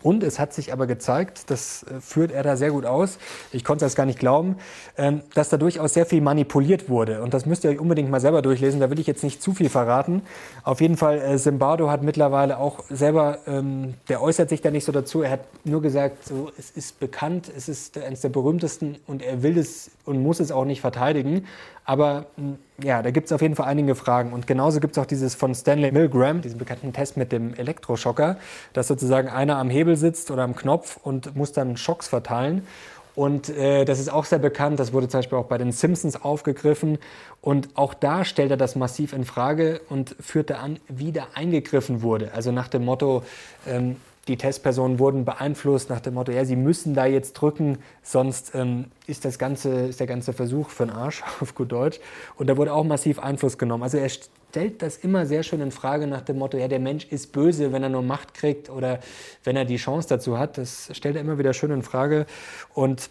Und 0.03 0.23
es 0.23 0.39
hat 0.39 0.53
sich 0.53 0.73
aber 0.73 0.87
gezeigt, 0.87 1.51
das 1.51 1.85
äh, 1.85 2.01
führt 2.01 2.33
er 2.33 2.43
da 2.43 2.57
sehr 2.57 2.71
gut 2.71 2.87
aus, 2.87 3.19
ich 3.53 3.65
konnte 3.65 3.85
das 3.85 3.95
gar 3.95 4.07
nicht 4.07 4.19
glauben, 4.19 4.57
ähm, 4.97 5.23
dass 5.35 5.49
da 5.49 5.57
durchaus 5.57 5.95
sehr 5.95 6.07
viel 6.07 6.21
manipuliert 6.21 6.89
wurde. 6.89 7.23
Und 7.23 7.35
das 7.35 7.47
müsst 7.47 7.65
ihr 7.65 7.71
euch 7.71 7.81
unbedingt 7.81 8.11
mal 8.11 8.21
selber 8.21 8.43
durchlesen, 8.43 8.81
da 8.81 8.91
will 8.91 8.99
ich 8.99 9.07
jetzt 9.07 9.23
nicht 9.23 9.43
zu 9.43 9.53
viel 9.53 9.69
verraten. 9.69 10.23
Auf 10.65 10.81
jeden 10.81 10.97
Fall, 10.97 11.19
äh, 11.19 11.37
Zimbardo 11.37 11.91
hat 11.91 12.03
mittlerweile 12.03 12.59
auch 12.59 12.85
selber, 12.91 13.39
ähm, 13.47 13.95
der 14.09 14.23
äußert 14.23 14.49
sich 14.49 14.61
da 14.61 14.71
nicht 14.71 14.85
so 14.85 14.93
dazu, 14.93 15.23
er 15.23 15.33
hat 15.33 15.41
nur 15.65 15.83
gesagt, 15.83 16.25
so, 16.25 16.51
es 16.59 16.71
ist 16.71 17.01
bekannt, 17.01 17.51
es 17.55 17.69
ist 17.69 17.99
eines 17.99 18.21
der 18.21 18.29
berühmtesten 18.29 18.97
und 19.07 19.23
er 19.23 19.43
will 19.43 19.59
es 19.59 19.91
und 20.05 20.23
muss 20.23 20.41
es 20.41 20.51
auch 20.51 20.65
nicht 20.65 20.81
verteidigen. 20.81 21.47
Aber 21.85 22.27
hm, 22.37 22.59
ja, 22.83 23.03
da 23.03 23.11
gibt 23.11 23.27
es 23.27 23.33
auf 23.33 23.43
jeden 23.43 23.55
Fall 23.55 23.67
einige 23.67 23.95
Fragen. 23.95 24.33
Und 24.33 24.47
genauso 24.47 24.81
gibt 24.81 24.97
es 24.97 25.03
auch 25.03 25.07
dieses 25.07 25.35
von 25.35 25.55
Stanley 25.55 25.93
Milgram, 25.93 26.43
diesen 26.43 26.59
bekannten 26.59 26.93
Test 26.93 27.17
mit 27.17 27.33
dem 27.33 27.55
Elektroschocker, 27.55 28.37
dass 28.73 28.89
sozusagen 28.89 29.29
einer 29.29 29.57
am 29.57 29.71
Hebel 29.71 29.97
sitzt 29.97 30.31
oder 30.31 30.43
am 30.43 30.57
Knopf 30.57 30.99
und 31.03 31.37
muss 31.37 31.53
dann 31.53 31.77
Schocks 31.77 32.09
verteilen. 32.09 32.67
Und 33.15 33.51
äh, 33.51 33.85
das 33.85 33.99
ist 33.99 34.11
auch 34.11 34.25
sehr 34.25 34.39
bekannt. 34.39 34.81
Das 34.81 34.93
wurde 34.93 35.09
zum 35.09 35.19
Beispiel 35.19 35.39
auch 35.39 35.47
bei 35.47 35.59
den 35.59 35.73
Simpsons 35.73 36.23
aufgegriffen. 36.23 36.99
Und 37.41 37.69
auch 37.75 37.93
da 37.93 38.25
stellt 38.25 38.51
er 38.51 38.57
das 38.57 38.75
massiv 38.75 39.13
in 39.13 39.25
Frage 39.25 39.83
und 39.91 40.17
führte 40.19 40.59
an, 40.59 40.79
wie 40.89 41.13
da 41.13 41.27
eingegriffen 41.35 42.03
wurde. 42.03 42.33
Also 42.35 42.53
nach 42.53 42.69
dem 42.69 42.85
Motto, 42.85 43.23
ähm, 43.67 43.97
die 44.29 44.37
Testpersonen 44.37 44.99
wurden 44.99 45.25
beeinflusst 45.25 45.91
nach 45.91 46.01
dem 46.01 46.15
Motto, 46.15 46.31
ja, 46.31 46.45
sie 46.45 46.57
müssen 46.57 46.95
da 46.95 47.07
jetzt 47.07 47.33
drücken, 47.33 47.79
sonst 48.03 48.55
ähm, 48.55 48.87
ist, 49.07 49.25
das 49.25 49.39
ganze, 49.39 49.87
ist 49.87 49.99
der 49.99 50.07
ganze 50.07 50.33
Versuch 50.33 50.71
für 50.71 50.87
den 50.87 50.95
Arsch, 50.95 51.23
auf 51.41 51.55
gut 51.55 51.73
Deutsch. 51.73 51.99
Und 52.37 52.47
da 52.49 52.57
wurde 52.57 52.73
auch 52.73 52.85
massiv 52.85 53.19
Einfluss 53.19 53.59
genommen. 53.59 53.83
Also 53.83 53.99
er 53.99 54.09
stellt 54.09 54.83
das 54.83 54.97
immer 54.97 55.27
sehr 55.27 55.43
schön 55.43 55.61
in 55.61 55.73
Frage 55.73 56.07
nach 56.07 56.21
dem 56.21 56.39
Motto, 56.39 56.57
ja, 56.57 56.69
der 56.69 56.79
Mensch 56.79 57.07
ist 57.07 57.33
böse, 57.33 57.73
wenn 57.73 57.83
er 57.83 57.89
nur 57.89 58.03
Macht 58.03 58.35
kriegt 58.35 58.71
oder 58.71 59.01
wenn 59.43 59.57
er 59.57 59.65
die 59.65 59.77
Chance 59.77 60.09
dazu 60.09 60.39
hat. 60.39 60.57
Das 60.57 60.91
stellt 60.93 61.17
er 61.17 61.23
immer 61.23 61.39
wieder 61.39 61.53
schön 61.53 61.73
in 61.73 61.83
Frage. 61.83 62.27
Und 62.75 63.11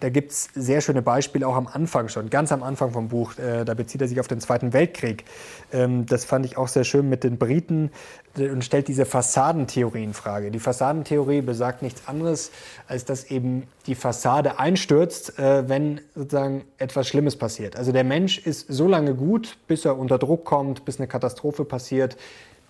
da 0.00 0.08
gibt 0.08 0.32
es 0.32 0.48
sehr 0.54 0.80
schöne 0.80 1.02
Beispiele, 1.02 1.46
auch 1.46 1.56
am 1.56 1.66
Anfang 1.66 2.08
schon, 2.08 2.30
ganz 2.30 2.52
am 2.52 2.62
Anfang 2.62 2.92
vom 2.92 3.08
Buch. 3.08 3.38
Äh, 3.38 3.64
da 3.64 3.74
bezieht 3.74 4.00
er 4.00 4.08
sich 4.08 4.20
auf 4.20 4.28
den 4.28 4.40
Zweiten 4.40 4.72
Weltkrieg. 4.72 5.24
Ähm, 5.72 6.06
das 6.06 6.24
fand 6.24 6.46
ich 6.46 6.56
auch 6.56 6.68
sehr 6.68 6.84
schön 6.84 7.08
mit 7.08 7.24
den 7.24 7.38
Briten 7.38 7.90
äh, 8.36 8.48
und 8.48 8.64
stellt 8.64 8.88
diese 8.88 9.06
Fassadentheorie 9.06 10.02
in 10.02 10.14
Frage. 10.14 10.50
Die 10.50 10.58
Fassadentheorie 10.58 11.42
besagt 11.42 11.82
nichts 11.82 12.08
anderes, 12.08 12.50
als 12.88 13.04
dass 13.04 13.30
eben 13.30 13.64
die 13.86 13.94
Fassade 13.94 14.58
einstürzt, 14.58 15.38
äh, 15.38 15.68
wenn 15.68 16.00
sozusagen 16.14 16.64
etwas 16.78 17.08
Schlimmes 17.08 17.36
passiert. 17.36 17.76
Also 17.76 17.92
der 17.92 18.04
Mensch 18.04 18.38
ist 18.38 18.66
so 18.68 18.88
lange 18.88 19.14
gut, 19.14 19.56
bis 19.68 19.84
er 19.84 19.98
unter 19.98 20.18
Druck 20.18 20.44
kommt, 20.44 20.84
bis 20.84 20.98
eine 20.98 21.06
Katastrophe 21.06 21.64
passiert, 21.64 22.16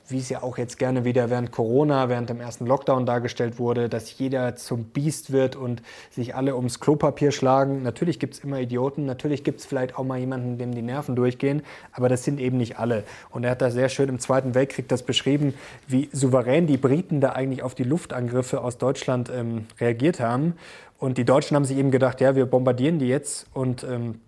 wie 0.08 0.18
es 0.18 0.28
ja 0.28 0.42
auch 0.42 0.58
jetzt 0.58 0.78
gerne 0.78 1.04
wieder 1.04 1.30
während 1.30 1.50
Corona, 1.50 2.08
während 2.08 2.30
dem 2.30 2.40
ersten 2.40 2.66
Lockdown 2.66 3.06
dargestellt 3.06 3.58
wurde, 3.58 3.88
dass 3.88 4.18
jeder 4.18 4.56
zum 4.56 4.84
Biest 4.84 5.32
wird 5.32 5.56
und 5.56 5.82
sich 6.10 6.34
alle 6.34 6.56
ums 6.56 6.80
Klopapier 6.80 7.32
schlagen. 7.32 7.82
Natürlich 7.82 8.18
gibt 8.18 8.34
es 8.34 8.40
immer 8.40 8.60
Idioten, 8.60 9.06
natürlich 9.06 9.44
gibt 9.44 9.60
es 9.60 9.66
vielleicht 9.66 9.98
auch 9.98 10.04
mal 10.04 10.18
jemanden, 10.18 10.58
dem 10.58 10.74
die 10.74 10.82
Nerven 10.82 11.16
durchgehen, 11.16 11.62
aber 11.92 12.08
das 12.08 12.24
sind 12.24 12.40
eben 12.40 12.56
nicht 12.56 12.78
alle. 12.78 13.04
Und 13.30 13.44
er 13.44 13.52
hat 13.52 13.62
da 13.62 13.70
sehr 13.70 13.88
schön 13.88 14.08
im 14.08 14.18
Zweiten 14.18 14.54
Weltkrieg 14.54 14.88
das 14.88 15.02
beschrieben, 15.02 15.54
wie 15.86 16.08
souverän 16.12 16.66
die 16.66 16.76
Briten 16.76 17.20
da 17.20 17.30
eigentlich 17.30 17.62
auf 17.62 17.74
die 17.74 17.84
Luftangriffe 17.84 18.62
aus 18.62 18.78
Deutschland 18.78 19.30
ähm, 19.34 19.66
reagiert 19.80 20.20
haben. 20.20 20.54
Und 20.98 21.18
die 21.18 21.24
Deutschen 21.24 21.54
haben 21.54 21.64
sich 21.64 21.76
eben 21.76 21.90
gedacht, 21.90 22.20
ja, 22.20 22.36
wir 22.36 22.46
bombardieren 22.46 22.98
die 22.98 23.08
jetzt 23.08 23.46
und 23.52 23.84
ähm, 23.84 24.20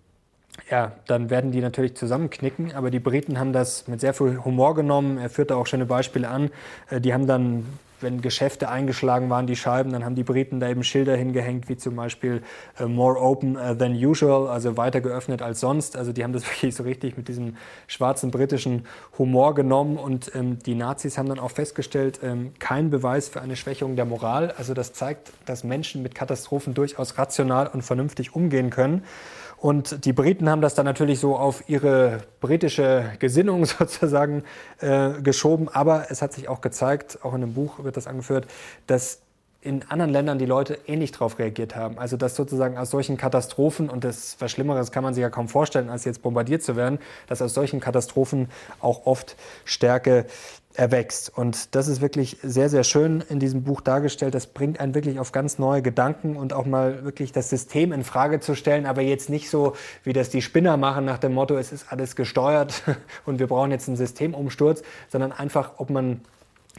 ja, 0.69 0.93
dann 1.07 1.29
werden 1.29 1.51
die 1.51 1.61
natürlich 1.61 1.95
zusammenknicken. 1.95 2.73
Aber 2.73 2.91
die 2.91 2.99
Briten 2.99 3.39
haben 3.39 3.53
das 3.53 3.87
mit 3.87 4.01
sehr 4.01 4.13
viel 4.13 4.43
Humor 4.43 4.75
genommen. 4.75 5.17
Er 5.17 5.29
führte 5.29 5.55
auch 5.55 5.67
schöne 5.67 5.85
Beispiele 5.85 6.27
an. 6.27 6.49
Äh, 6.89 6.99
die 6.99 7.13
haben 7.13 7.27
dann, 7.27 7.65
wenn 8.01 8.21
Geschäfte 8.21 8.69
eingeschlagen 8.69 9.29
waren, 9.29 9.47
die 9.47 9.55
Scheiben, 9.55 9.91
dann 9.91 10.05
haben 10.05 10.15
die 10.15 10.23
Briten 10.23 10.59
da 10.59 10.69
eben 10.69 10.83
Schilder 10.83 11.15
hingehängt, 11.15 11.67
wie 11.67 11.77
zum 11.77 11.95
Beispiel 11.95 12.43
uh, 12.79 12.87
more 12.87 13.19
open 13.19 13.55
uh, 13.55 13.73
than 13.73 13.93
usual, 13.93 14.47
also 14.49 14.77
weiter 14.77 15.01
geöffnet 15.01 15.41
als 15.41 15.61
sonst. 15.61 15.97
Also 15.97 16.11
die 16.13 16.23
haben 16.23 16.33
das 16.33 16.43
wirklich 16.51 16.75
so 16.75 16.83
richtig 16.83 17.17
mit 17.17 17.27
diesem 17.27 17.55
schwarzen 17.87 18.29
britischen 18.29 18.85
Humor 19.17 19.55
genommen. 19.55 19.97
Und 19.97 20.31
ähm, 20.35 20.59
die 20.59 20.75
Nazis 20.75 21.17
haben 21.17 21.29
dann 21.29 21.39
auch 21.39 21.51
festgestellt, 21.51 22.19
ähm, 22.21 22.51
kein 22.59 22.89
Beweis 22.89 23.29
für 23.29 23.41
eine 23.41 23.55
Schwächung 23.55 23.95
der 23.95 24.05
Moral. 24.05 24.53
Also 24.57 24.73
das 24.73 24.93
zeigt, 24.93 25.31
dass 25.45 25.63
Menschen 25.63 26.03
mit 26.03 26.13
Katastrophen 26.13 26.73
durchaus 26.73 27.17
rational 27.17 27.67
und 27.67 27.83
vernünftig 27.83 28.35
umgehen 28.35 28.69
können. 28.69 29.03
Und 29.59 30.05
die 30.05 30.13
Briten 30.13 30.49
haben 30.49 30.61
das 30.61 30.75
dann 30.75 30.85
natürlich 30.85 31.19
so 31.19 31.35
auf 31.35 31.67
ihre 31.67 32.19
britische 32.41 33.11
Gesinnung 33.19 33.65
sozusagen 33.65 34.43
äh, 34.79 35.21
geschoben. 35.21 35.67
Aber 35.69 36.07
es 36.09 36.21
hat 36.21 36.33
sich 36.33 36.47
auch 36.47 36.61
gezeigt, 36.61 37.19
auch 37.23 37.33
in 37.33 37.41
dem 37.41 37.53
Buch 37.53 37.83
wird 37.83 37.97
das 37.97 38.07
angeführt, 38.07 38.47
dass 38.85 39.21
in 39.61 39.83
anderen 39.89 40.11
Ländern 40.11 40.37
die 40.37 40.45
Leute 40.45 40.77
ähnlich 40.85 41.11
darauf 41.11 41.39
reagiert 41.39 41.75
haben. 41.75 41.97
Also 41.97 42.15
dass 42.15 42.35
sozusagen 42.35 42.77
aus 42.77 42.91
solchen 42.91 43.17
Katastrophen, 43.17 43.89
und 43.89 44.03
das 44.03 44.37
was 44.39 44.51
Schlimmeres 44.51 44.91
kann 44.91 45.03
man 45.03 45.13
sich 45.13 45.23
ja 45.23 45.29
kaum 45.29 45.49
vorstellen, 45.49 45.89
als 45.89 46.05
jetzt 46.05 46.21
bombardiert 46.21 46.63
zu 46.63 46.75
werden, 46.75 46.99
dass 47.27 47.41
aus 47.41 47.53
solchen 47.53 47.79
Katastrophen 47.79 48.49
auch 48.79 49.05
oft 49.05 49.35
Stärke 49.65 50.25
erwächst. 50.77 51.35
Und 51.35 51.75
das 51.75 51.87
ist 51.87 52.01
wirklich 52.01 52.37
sehr, 52.43 52.69
sehr 52.69 52.83
schön 52.83 53.23
in 53.29 53.39
diesem 53.39 53.63
Buch 53.63 53.81
dargestellt. 53.81 54.35
Das 54.35 54.47
bringt 54.47 54.79
einen 54.79 54.93
wirklich 54.93 55.19
auf 55.19 55.31
ganz 55.31 55.57
neue 55.57 55.81
Gedanken 55.81 56.37
und 56.37 56.53
auch 56.53 56.65
mal 56.65 57.03
wirklich 57.03 57.31
das 57.31 57.49
System 57.49 57.91
in 57.91 58.03
Frage 58.03 58.39
zu 58.39 58.55
stellen, 58.55 58.85
aber 58.85 59.01
jetzt 59.01 59.29
nicht 59.29 59.49
so, 59.49 59.75
wie 60.03 60.13
das 60.13 60.29
die 60.29 60.41
Spinner 60.41 60.77
machen 60.77 61.03
nach 61.03 61.17
dem 61.17 61.33
Motto, 61.33 61.57
es 61.57 61.71
ist 61.71 61.91
alles 61.91 62.15
gesteuert 62.15 62.83
und 63.25 63.39
wir 63.39 63.47
brauchen 63.47 63.71
jetzt 63.71 63.87
einen 63.87 63.97
Systemumsturz, 63.97 64.83
sondern 65.09 65.31
einfach, 65.31 65.73
ob 65.77 65.89
man 65.89 66.21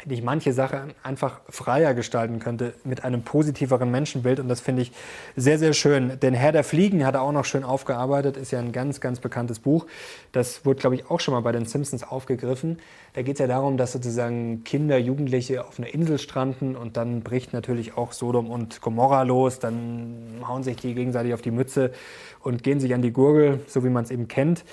nicht 0.06 0.24
manche 0.24 0.52
Sachen 0.52 0.94
einfach 1.02 1.40
freier 1.48 1.94
gestalten 1.94 2.38
könnte 2.38 2.74
mit 2.84 3.04
einem 3.04 3.22
positiveren 3.22 3.90
Menschenbild. 3.90 4.40
Und 4.40 4.48
das 4.48 4.60
finde 4.60 4.82
ich 4.82 4.92
sehr, 5.36 5.58
sehr 5.58 5.72
schön. 5.72 6.18
Denn 6.20 6.34
Herr 6.34 6.52
der 6.52 6.64
Fliegen 6.64 7.04
hat 7.04 7.14
er 7.14 7.22
auch 7.22 7.32
noch 7.32 7.44
schön 7.44 7.64
aufgearbeitet, 7.64 8.36
ist 8.36 8.50
ja 8.50 8.58
ein 8.58 8.72
ganz, 8.72 9.00
ganz 9.00 9.20
bekanntes 9.20 9.58
Buch. 9.58 9.86
Das 10.32 10.64
wurde, 10.64 10.80
glaube 10.80 10.96
ich, 10.96 11.10
auch 11.10 11.20
schon 11.20 11.34
mal 11.34 11.40
bei 11.40 11.52
den 11.52 11.66
Simpsons 11.66 12.02
aufgegriffen. 12.02 12.78
Da 13.14 13.22
geht 13.22 13.34
es 13.34 13.40
ja 13.40 13.46
darum, 13.46 13.76
dass 13.76 13.92
sozusagen 13.92 14.64
Kinder, 14.64 14.98
Jugendliche 14.98 15.64
auf 15.66 15.78
einer 15.78 15.92
Insel 15.92 16.18
stranden 16.18 16.76
und 16.76 16.96
dann 16.96 17.22
bricht 17.22 17.52
natürlich 17.52 17.96
auch 17.96 18.12
Sodom 18.12 18.50
und 18.50 18.80
Gomorra 18.80 19.22
los. 19.22 19.58
Dann 19.58 20.42
hauen 20.46 20.62
sich 20.62 20.76
die 20.76 20.94
gegenseitig 20.94 21.34
auf 21.34 21.42
die 21.42 21.50
Mütze 21.50 21.92
und 22.40 22.62
gehen 22.62 22.80
sich 22.80 22.94
an 22.94 23.02
die 23.02 23.12
Gurgel, 23.12 23.60
so 23.66 23.84
wie 23.84 23.88
man 23.88 24.04
es 24.04 24.10
eben 24.10 24.28
kennt. 24.28 24.64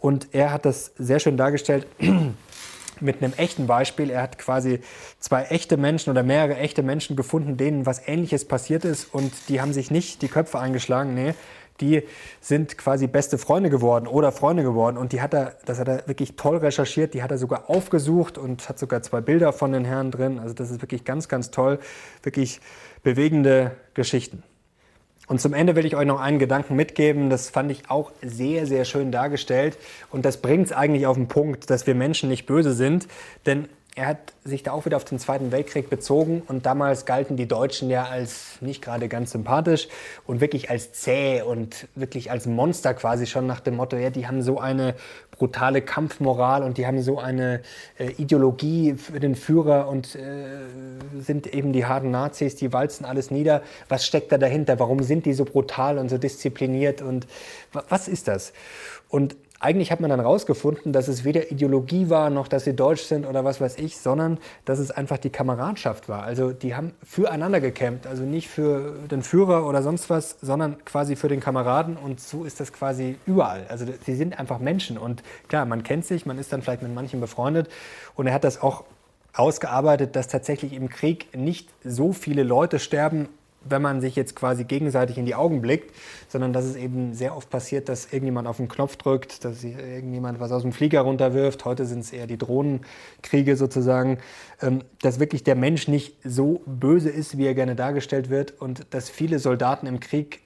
Und 0.00 0.28
er 0.32 0.52
hat 0.52 0.66
das 0.66 0.92
sehr 0.98 1.18
schön 1.18 1.38
dargestellt 1.38 1.86
mit 3.00 3.22
einem 3.22 3.32
echten 3.36 3.66
Beispiel. 3.66 4.10
Er 4.10 4.22
hat 4.22 4.38
quasi 4.38 4.80
zwei 5.18 5.44
echte 5.44 5.76
Menschen 5.76 6.10
oder 6.10 6.22
mehrere 6.22 6.56
echte 6.56 6.82
Menschen 6.82 7.16
gefunden, 7.16 7.56
denen 7.56 7.86
was 7.86 8.06
Ähnliches 8.06 8.46
passiert 8.46 8.84
ist 8.84 9.12
und 9.12 9.32
die 9.48 9.60
haben 9.60 9.72
sich 9.72 9.90
nicht 9.90 10.22
die 10.22 10.28
Köpfe 10.28 10.58
eingeschlagen. 10.58 11.14
Nee, 11.14 11.34
die 11.80 12.02
sind 12.40 12.78
quasi 12.78 13.06
beste 13.06 13.38
Freunde 13.38 13.70
geworden 13.70 14.06
oder 14.06 14.32
Freunde 14.32 14.62
geworden. 14.62 14.96
Und 14.96 15.12
die 15.12 15.20
hat 15.20 15.34
er, 15.34 15.54
das 15.64 15.78
hat 15.78 15.88
er 15.88 16.06
wirklich 16.06 16.36
toll 16.36 16.58
recherchiert, 16.58 17.14
die 17.14 17.22
hat 17.22 17.30
er 17.30 17.38
sogar 17.38 17.68
aufgesucht 17.68 18.38
und 18.38 18.68
hat 18.68 18.78
sogar 18.78 19.02
zwei 19.02 19.20
Bilder 19.20 19.52
von 19.52 19.72
den 19.72 19.84
Herren 19.84 20.10
drin. 20.10 20.38
Also 20.38 20.54
das 20.54 20.70
ist 20.70 20.82
wirklich 20.82 21.04
ganz, 21.04 21.28
ganz 21.28 21.50
toll. 21.50 21.78
Wirklich 22.22 22.60
bewegende 23.02 23.72
Geschichten. 23.94 24.42
Und 25.26 25.40
zum 25.40 25.54
Ende 25.54 25.74
will 25.76 25.86
ich 25.86 25.96
euch 25.96 26.06
noch 26.06 26.20
einen 26.20 26.38
Gedanken 26.38 26.76
mitgeben. 26.76 27.30
Das 27.30 27.48
fand 27.48 27.70
ich 27.70 27.88
auch 27.88 28.12
sehr, 28.22 28.66
sehr 28.66 28.84
schön 28.84 29.10
dargestellt. 29.10 29.78
Und 30.10 30.24
das 30.24 30.38
bringt 30.38 30.66
es 30.66 30.72
eigentlich 30.72 31.06
auf 31.06 31.16
den 31.16 31.28
Punkt, 31.28 31.70
dass 31.70 31.86
wir 31.86 31.94
Menschen 31.94 32.28
nicht 32.28 32.46
böse 32.46 32.72
sind. 32.72 33.08
Denn 33.46 33.68
er 33.96 34.08
hat 34.08 34.32
sich 34.42 34.64
da 34.64 34.72
auch 34.72 34.84
wieder 34.86 34.96
auf 34.96 35.04
den 35.04 35.20
Zweiten 35.20 35.52
Weltkrieg 35.52 35.88
bezogen 35.88 36.42
und 36.48 36.66
damals 36.66 37.06
galten 37.06 37.36
die 37.36 37.46
Deutschen 37.46 37.90
ja 37.90 38.04
als 38.04 38.60
nicht 38.60 38.82
gerade 38.82 39.08
ganz 39.08 39.30
sympathisch 39.30 39.88
und 40.26 40.40
wirklich 40.40 40.68
als 40.68 40.92
zäh 40.92 41.42
und 41.42 41.86
wirklich 41.94 42.30
als 42.30 42.46
Monster 42.46 42.92
quasi 42.94 43.26
schon 43.26 43.46
nach 43.46 43.60
dem 43.60 43.76
Motto, 43.76 43.96
ja, 43.96 44.10
die 44.10 44.26
haben 44.26 44.42
so 44.42 44.58
eine 44.58 44.94
brutale 45.30 45.80
Kampfmoral 45.80 46.64
und 46.64 46.76
die 46.76 46.86
haben 46.86 47.02
so 47.02 47.20
eine 47.20 47.62
äh, 47.98 48.10
Ideologie 48.18 48.94
für 48.94 49.20
den 49.20 49.36
Führer 49.36 49.88
und 49.88 50.16
äh, 50.16 50.46
sind 51.20 51.46
eben 51.46 51.72
die 51.72 51.86
harten 51.86 52.10
Nazis, 52.10 52.56
die 52.56 52.72
walzen 52.72 53.06
alles 53.06 53.30
nieder. 53.30 53.62
Was 53.88 54.04
steckt 54.04 54.32
da 54.32 54.38
dahinter? 54.38 54.80
Warum 54.80 55.04
sind 55.04 55.24
die 55.24 55.34
so 55.34 55.44
brutal 55.44 55.98
und 55.98 56.08
so 56.08 56.18
diszipliniert 56.18 57.00
und 57.00 57.28
was 57.72 58.08
ist 58.08 58.26
das? 58.26 58.52
Und 59.08 59.36
eigentlich 59.64 59.90
hat 59.90 60.00
man 60.00 60.10
dann 60.10 60.20
rausgefunden, 60.20 60.92
dass 60.92 61.08
es 61.08 61.24
weder 61.24 61.50
Ideologie 61.50 62.10
war, 62.10 62.28
noch 62.28 62.48
dass 62.48 62.64
sie 62.64 62.76
deutsch 62.76 63.02
sind 63.04 63.24
oder 63.24 63.46
was 63.46 63.62
weiß 63.62 63.78
ich, 63.78 63.96
sondern 63.96 64.38
dass 64.66 64.78
es 64.78 64.90
einfach 64.90 65.16
die 65.16 65.30
Kameradschaft 65.30 66.06
war. 66.06 66.22
Also 66.22 66.52
die 66.52 66.74
haben 66.74 66.92
füreinander 67.02 67.62
gekämpft, 67.62 68.06
also 68.06 68.24
nicht 68.24 68.48
für 68.48 68.92
den 69.10 69.22
Führer 69.22 69.66
oder 69.66 69.82
sonst 69.82 70.10
was, 70.10 70.36
sondern 70.42 70.84
quasi 70.84 71.16
für 71.16 71.28
den 71.28 71.40
Kameraden 71.40 71.96
und 71.96 72.20
so 72.20 72.44
ist 72.44 72.60
das 72.60 72.74
quasi 72.74 73.16
überall. 73.24 73.64
Also 73.70 73.86
sie 74.04 74.14
sind 74.14 74.38
einfach 74.38 74.58
Menschen 74.58 74.98
und 74.98 75.22
klar, 75.48 75.64
man 75.64 75.82
kennt 75.82 76.04
sich, 76.04 76.26
man 76.26 76.38
ist 76.38 76.52
dann 76.52 76.60
vielleicht 76.60 76.82
mit 76.82 76.94
manchen 76.94 77.22
befreundet 77.22 77.70
und 78.16 78.26
er 78.26 78.34
hat 78.34 78.44
das 78.44 78.60
auch 78.60 78.84
ausgearbeitet, 79.32 80.14
dass 80.14 80.28
tatsächlich 80.28 80.74
im 80.74 80.90
Krieg 80.90 81.34
nicht 81.34 81.70
so 81.82 82.12
viele 82.12 82.42
Leute 82.42 82.78
sterben, 82.78 83.30
wenn 83.68 83.82
man 83.82 84.00
sich 84.00 84.16
jetzt 84.16 84.36
quasi 84.36 84.64
gegenseitig 84.64 85.18
in 85.18 85.26
die 85.26 85.34
Augen 85.34 85.60
blickt, 85.60 85.94
sondern 86.28 86.52
dass 86.52 86.64
es 86.64 86.76
eben 86.76 87.14
sehr 87.14 87.36
oft 87.36 87.50
passiert, 87.50 87.88
dass 87.88 88.12
irgendjemand 88.12 88.48
auf 88.48 88.58
den 88.58 88.68
Knopf 88.68 88.96
drückt, 88.96 89.44
dass 89.44 89.64
irgendjemand 89.64 90.40
was 90.40 90.52
aus 90.52 90.62
dem 90.62 90.72
Flieger 90.72 91.00
runterwirft. 91.02 91.64
Heute 91.64 91.86
sind 91.86 92.00
es 92.00 92.12
eher 92.12 92.26
die 92.26 92.38
Drohnenkriege 92.38 93.56
sozusagen. 93.56 94.18
Ähm, 94.62 94.82
dass 95.02 95.20
wirklich 95.20 95.44
der 95.44 95.56
Mensch 95.56 95.88
nicht 95.88 96.16
so 96.24 96.62
böse 96.66 97.10
ist, 97.10 97.36
wie 97.36 97.46
er 97.46 97.54
gerne 97.54 97.74
dargestellt 97.74 98.30
wird 98.30 98.60
und 98.60 98.86
dass 98.90 99.10
viele 99.10 99.38
Soldaten 99.38 99.86
im 99.86 100.00
Krieg 100.00 100.40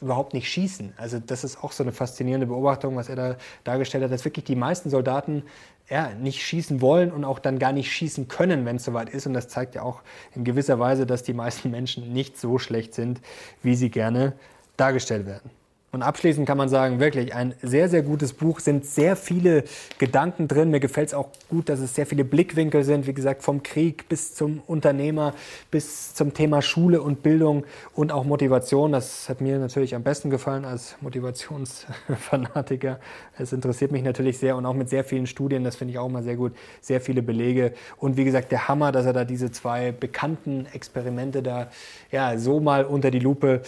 überhaupt 0.00 0.34
nicht 0.34 0.48
schießen. 0.48 0.94
Also 0.96 1.18
das 1.18 1.44
ist 1.44 1.62
auch 1.62 1.72
so 1.72 1.82
eine 1.82 1.92
faszinierende 1.92 2.46
Beobachtung, 2.46 2.96
was 2.96 3.08
er 3.08 3.16
da 3.16 3.36
dargestellt 3.64 4.04
hat, 4.04 4.12
dass 4.12 4.24
wirklich 4.24 4.44
die 4.44 4.56
meisten 4.56 4.90
Soldaten 4.90 5.42
ja, 5.90 6.10
nicht 6.14 6.42
schießen 6.42 6.80
wollen 6.80 7.10
und 7.10 7.24
auch 7.24 7.38
dann 7.38 7.58
gar 7.58 7.72
nicht 7.72 7.90
schießen 7.90 8.28
können, 8.28 8.64
wenn 8.66 8.76
es 8.76 8.84
soweit 8.84 9.08
ist. 9.10 9.26
Und 9.26 9.32
das 9.34 9.48
zeigt 9.48 9.74
ja 9.74 9.82
auch 9.82 10.02
in 10.34 10.44
gewisser 10.44 10.78
Weise, 10.78 11.06
dass 11.06 11.22
die 11.22 11.32
meisten 11.32 11.70
Menschen 11.70 12.12
nicht 12.12 12.38
so 12.38 12.58
schlecht 12.58 12.94
sind, 12.94 13.20
wie 13.62 13.74
sie 13.74 13.90
gerne 13.90 14.34
dargestellt 14.76 15.26
werden. 15.26 15.50
Und 15.90 16.02
abschließend 16.02 16.46
kann 16.46 16.58
man 16.58 16.68
sagen, 16.68 17.00
wirklich 17.00 17.34
ein 17.34 17.54
sehr, 17.62 17.88
sehr 17.88 18.02
gutes 18.02 18.34
Buch, 18.34 18.60
sind 18.60 18.84
sehr 18.84 19.16
viele 19.16 19.64
Gedanken 19.96 20.46
drin. 20.46 20.70
Mir 20.70 20.80
gefällt 20.80 21.08
es 21.08 21.14
auch 21.14 21.28
gut, 21.48 21.70
dass 21.70 21.80
es 21.80 21.94
sehr 21.94 22.04
viele 22.04 22.24
Blickwinkel 22.24 22.84
sind, 22.84 23.06
wie 23.06 23.14
gesagt, 23.14 23.42
vom 23.42 23.62
Krieg 23.62 24.06
bis 24.10 24.34
zum 24.34 24.60
Unternehmer, 24.66 25.32
bis 25.70 26.12
zum 26.12 26.34
Thema 26.34 26.60
Schule 26.60 27.00
und 27.00 27.22
Bildung 27.22 27.64
und 27.94 28.12
auch 28.12 28.24
Motivation. 28.24 28.92
Das 28.92 29.30
hat 29.30 29.40
mir 29.40 29.58
natürlich 29.58 29.94
am 29.94 30.02
besten 30.02 30.28
gefallen 30.28 30.66
als 30.66 30.96
Motivationsfanatiker. 31.00 33.00
Es 33.38 33.54
interessiert 33.54 33.90
mich 33.90 34.02
natürlich 34.02 34.36
sehr 34.36 34.56
und 34.56 34.66
auch 34.66 34.74
mit 34.74 34.90
sehr 34.90 35.04
vielen 35.04 35.26
Studien, 35.26 35.64
das 35.64 35.76
finde 35.76 35.92
ich 35.92 35.98
auch 35.98 36.10
mal 36.10 36.22
sehr 36.22 36.36
gut, 36.36 36.52
sehr 36.82 37.00
viele 37.00 37.22
Belege. 37.22 37.72
Und 37.96 38.18
wie 38.18 38.24
gesagt, 38.24 38.52
der 38.52 38.68
Hammer, 38.68 38.92
dass 38.92 39.06
er 39.06 39.14
da 39.14 39.24
diese 39.24 39.50
zwei 39.52 39.92
bekannten 39.92 40.66
Experimente 40.74 41.42
da 41.42 41.68
ja, 42.12 42.36
so 42.36 42.60
mal 42.60 42.84
unter 42.84 43.10
die 43.10 43.20
Lupe 43.20 43.62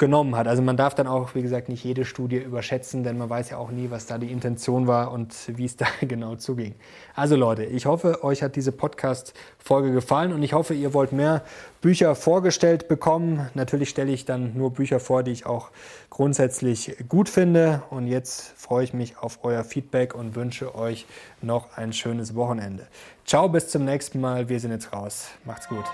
genommen 0.00 0.34
hat. 0.34 0.48
Also 0.48 0.62
man 0.62 0.76
darf 0.76 0.94
dann 0.94 1.06
auch, 1.06 1.34
wie 1.34 1.42
gesagt, 1.42 1.68
nicht 1.68 1.84
jede 1.84 2.04
Studie 2.04 2.38
überschätzen, 2.38 3.04
denn 3.04 3.18
man 3.18 3.28
weiß 3.28 3.50
ja 3.50 3.58
auch 3.58 3.70
nie, 3.70 3.90
was 3.90 4.06
da 4.06 4.18
die 4.18 4.32
Intention 4.32 4.88
war 4.88 5.12
und 5.12 5.34
wie 5.56 5.66
es 5.66 5.76
da 5.76 5.86
genau 6.00 6.34
zuging. 6.34 6.74
Also 7.14 7.36
Leute, 7.36 7.64
ich 7.64 7.86
hoffe, 7.86 8.24
euch 8.24 8.42
hat 8.42 8.56
diese 8.56 8.72
Podcast-Folge 8.72 9.92
gefallen 9.92 10.32
und 10.32 10.42
ich 10.42 10.54
hoffe, 10.54 10.74
ihr 10.74 10.94
wollt 10.94 11.12
mehr 11.12 11.42
Bücher 11.82 12.14
vorgestellt 12.14 12.88
bekommen. 12.88 13.48
Natürlich 13.54 13.90
stelle 13.90 14.10
ich 14.10 14.24
dann 14.24 14.56
nur 14.56 14.72
Bücher 14.72 15.00
vor, 15.00 15.22
die 15.22 15.32
ich 15.32 15.46
auch 15.46 15.70
grundsätzlich 16.08 16.96
gut 17.08 17.28
finde. 17.28 17.82
Und 17.90 18.06
jetzt 18.06 18.54
freue 18.56 18.84
ich 18.84 18.94
mich 18.94 19.18
auf 19.18 19.40
euer 19.42 19.64
Feedback 19.64 20.14
und 20.14 20.34
wünsche 20.34 20.74
euch 20.74 21.06
noch 21.42 21.76
ein 21.76 21.92
schönes 21.92 22.34
Wochenende. 22.34 22.86
Ciao, 23.26 23.48
bis 23.50 23.68
zum 23.68 23.84
nächsten 23.84 24.20
Mal. 24.20 24.48
Wir 24.48 24.60
sind 24.60 24.72
jetzt 24.72 24.94
raus. 24.94 25.28
Macht's 25.44 25.68
gut. 25.68 25.84